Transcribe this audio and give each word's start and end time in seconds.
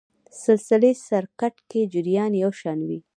سلسلې 0.43 0.91
سرکټ 1.07 1.55
کې 1.69 1.81
جریان 1.93 2.31
یو 2.43 2.51
شان 2.59 2.79
وي. 2.87 2.99